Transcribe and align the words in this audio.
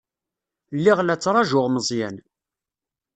Lliɣ 0.77 0.99
la 1.01 1.15
ttṛajuɣ 1.17 1.65
Meẓyan. 1.69 2.15